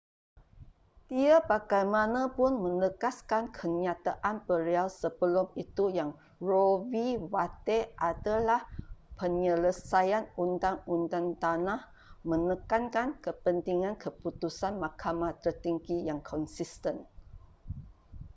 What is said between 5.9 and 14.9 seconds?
yang roe v. wade adalah penyelesaian undang-undang tanah”,menekankan kepentingan keputusan